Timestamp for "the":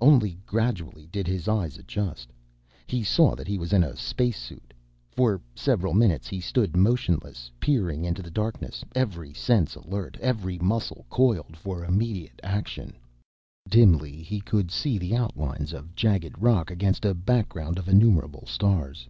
8.22-8.30, 14.96-15.16